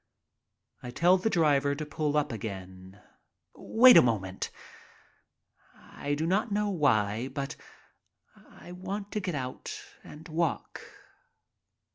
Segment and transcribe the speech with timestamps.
[0.81, 2.99] I tell the driver to pull up again.
[3.53, 4.49] "Wait a moment."
[5.75, 7.55] I do not know why, but
[8.49, 10.81] I want to get out and walk.